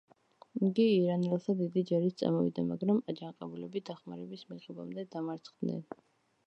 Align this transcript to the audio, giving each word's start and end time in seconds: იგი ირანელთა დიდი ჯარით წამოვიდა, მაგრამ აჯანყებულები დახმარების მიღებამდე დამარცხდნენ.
იგი 0.67 0.85
ირანელთა 0.93 1.55
დიდი 1.59 1.83
ჯარით 1.91 2.17
წამოვიდა, 2.23 2.65
მაგრამ 2.71 3.03
აჯანყებულები 3.15 3.87
დახმარების 3.91 4.47
მიღებამდე 4.55 5.11
დამარცხდნენ. 5.17 5.85